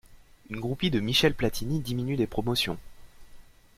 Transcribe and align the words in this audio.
Une 0.49 0.59
groupie 0.59 0.89
de 0.89 0.99
Michel 0.99 1.35
Platini 1.35 1.79
diminue 1.79 2.15
des 2.15 2.25
promotions. 2.25 2.79